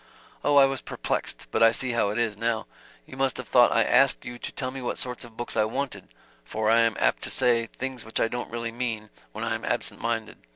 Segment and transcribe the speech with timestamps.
[0.43, 2.65] "Oh, I was perplexed but I see how it is, now.
[3.05, 5.63] You must have thought I asked you to tell me what sort of books I
[5.63, 6.07] wanted
[6.43, 9.63] for I am apt to say things which I don't really mean, when I am
[9.63, 10.39] absent minded.